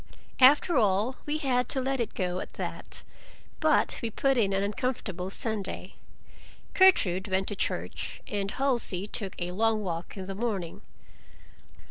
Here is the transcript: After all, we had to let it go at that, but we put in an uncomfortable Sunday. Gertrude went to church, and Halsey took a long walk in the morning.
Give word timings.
After 0.39 0.77
all, 0.77 1.17
we 1.27 1.37
had 1.37 1.69
to 1.69 1.79
let 1.79 1.99
it 1.99 2.15
go 2.15 2.39
at 2.39 2.53
that, 2.53 3.03
but 3.59 3.99
we 4.01 4.09
put 4.09 4.35
in 4.35 4.51
an 4.51 4.63
uncomfortable 4.63 5.29
Sunday. 5.29 5.93
Gertrude 6.73 7.27
went 7.27 7.47
to 7.49 7.55
church, 7.55 8.19
and 8.25 8.49
Halsey 8.49 9.05
took 9.05 9.35
a 9.37 9.51
long 9.51 9.83
walk 9.83 10.17
in 10.17 10.25
the 10.25 10.33
morning. 10.33 10.81